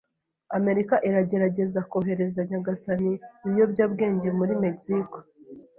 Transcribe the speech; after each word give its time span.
Amerika 0.57 0.95
iragerageza 1.07 1.79
kohereza 1.91 2.39
nyagasani 2.49 3.11
ibiyobyabwenge 3.45 4.27
muri 4.37 4.53
Mexico. 4.63 5.17